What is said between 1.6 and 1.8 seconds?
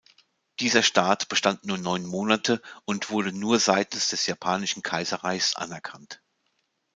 nur